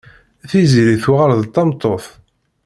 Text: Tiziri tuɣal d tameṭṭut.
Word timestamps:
Tiziri 0.49 0.95
tuɣal 1.03 1.41
d 1.43 1.47
tameṭṭut. 1.53 2.05